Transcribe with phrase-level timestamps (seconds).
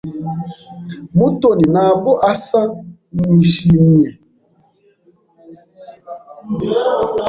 [1.17, 2.61] Mutoni ntabwo asa
[3.21, 4.09] nishimye.